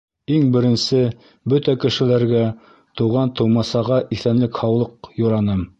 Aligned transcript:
—Иң 0.35 0.45
беренсе, 0.53 1.01
бөтә 1.53 1.75
кешеләргә, 1.83 2.43
туған-тыумасаға 3.01 4.03
иҫәнлек-һаулыҡ 4.19 5.17
юраным. 5.25 5.69